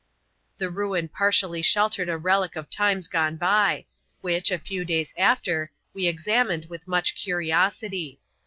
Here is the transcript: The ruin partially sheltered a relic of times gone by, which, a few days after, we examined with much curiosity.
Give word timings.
The 0.57 0.71
ruin 0.71 1.09
partially 1.09 1.61
sheltered 1.61 2.09
a 2.09 2.17
relic 2.17 2.55
of 2.55 2.71
times 2.71 3.07
gone 3.07 3.37
by, 3.37 3.85
which, 4.21 4.49
a 4.49 4.57
few 4.57 4.83
days 4.83 5.13
after, 5.15 5.71
we 5.93 6.07
examined 6.07 6.65
with 6.65 6.87
much 6.87 7.13
curiosity. 7.13 8.19